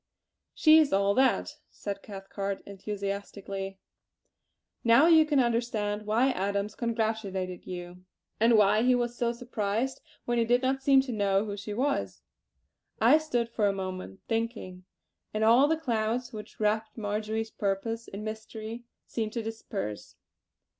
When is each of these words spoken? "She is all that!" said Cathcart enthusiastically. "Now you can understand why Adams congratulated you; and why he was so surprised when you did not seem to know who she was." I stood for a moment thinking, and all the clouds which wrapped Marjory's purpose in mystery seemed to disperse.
"She 0.55 0.79
is 0.79 0.91
all 0.91 1.13
that!" 1.13 1.57
said 1.69 2.01
Cathcart 2.01 2.61
enthusiastically. 2.65 3.77
"Now 4.83 5.05
you 5.05 5.27
can 5.27 5.39
understand 5.39 6.07
why 6.07 6.31
Adams 6.31 6.73
congratulated 6.73 7.67
you; 7.67 8.03
and 8.39 8.57
why 8.57 8.81
he 8.81 8.95
was 8.95 9.15
so 9.15 9.31
surprised 9.31 10.01
when 10.25 10.39
you 10.39 10.45
did 10.47 10.63
not 10.63 10.81
seem 10.81 11.01
to 11.01 11.11
know 11.11 11.45
who 11.45 11.55
she 11.55 11.75
was." 11.75 12.23
I 12.99 13.19
stood 13.19 13.47
for 13.47 13.67
a 13.67 13.73
moment 13.73 14.21
thinking, 14.27 14.85
and 15.35 15.43
all 15.43 15.67
the 15.67 15.77
clouds 15.77 16.33
which 16.33 16.59
wrapped 16.59 16.97
Marjory's 16.97 17.51
purpose 17.51 18.07
in 18.07 18.23
mystery 18.23 18.85
seemed 19.05 19.33
to 19.33 19.43
disperse. 19.43 20.15